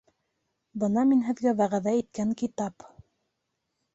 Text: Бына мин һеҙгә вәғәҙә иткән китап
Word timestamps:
Бына 0.83 1.01
мин 1.09 1.19
һеҙгә 1.27 1.51
вәғәҙә 1.59 1.93
иткән 1.99 2.33
китап 2.41 2.89